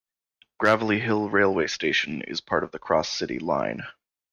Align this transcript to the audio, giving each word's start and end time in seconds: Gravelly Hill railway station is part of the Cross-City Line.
Gravelly 0.57 0.99
Hill 0.99 1.29
railway 1.29 1.67
station 1.67 2.23
is 2.23 2.41
part 2.41 2.63
of 2.63 2.71
the 2.71 2.79
Cross-City 2.79 3.37
Line. 3.37 3.81